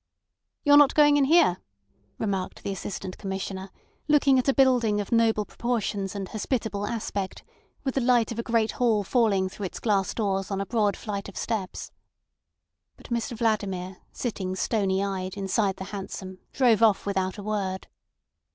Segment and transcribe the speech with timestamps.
[0.65, 1.57] "You're not going in here,"
[2.17, 3.69] remarked the Assistant Commissioner,
[4.07, 7.43] looking at a building of noble proportions and hospitable aspect,
[7.83, 10.97] with the light of a great hall falling through its glass doors on a broad
[10.97, 11.91] flight of steps.
[12.97, 17.85] But Mr Vladimir, sitting, stony eyed, inside the hansom, drove off without a word.